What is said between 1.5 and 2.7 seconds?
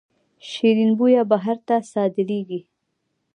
ته صادریږي